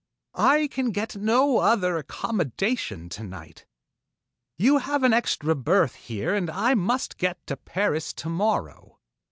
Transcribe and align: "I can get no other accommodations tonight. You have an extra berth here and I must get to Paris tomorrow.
"I 0.33 0.65
can 0.65 0.89
get 0.89 1.15
no 1.15 1.59
other 1.59 1.95
accommodations 1.95 3.15
tonight. 3.15 3.67
You 4.57 4.79
have 4.79 5.03
an 5.03 5.13
extra 5.13 5.53
berth 5.53 5.93
here 5.93 6.33
and 6.33 6.49
I 6.49 6.73
must 6.73 7.19
get 7.19 7.45
to 7.45 7.55
Paris 7.55 8.11
tomorrow. 8.11 8.97